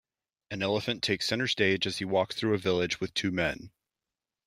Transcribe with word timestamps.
An 0.49 0.63
elephant 0.63 1.03
takes 1.03 1.27
center 1.27 1.45
stage 1.45 1.85
as 1.85 1.99
he 1.99 2.05
walks 2.05 2.35
through 2.35 2.55
a 2.55 2.57
village 2.57 2.99
with 2.99 3.13
two 3.13 3.29
men. 3.29 3.69